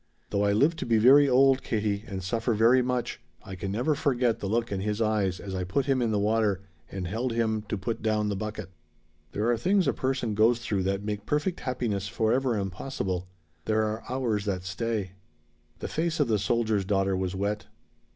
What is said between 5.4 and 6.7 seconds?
I put him in the water